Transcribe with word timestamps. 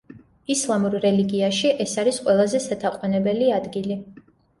ისლამურ 0.51 0.95
რელიგიაში 1.01 1.73
ეს 1.85 1.93
არის 2.03 2.17
ყველაზე 2.29 2.61
სათაყვანებელი 2.65 3.51
ადგილი. 3.59 3.99